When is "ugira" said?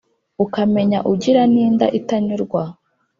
1.11-1.41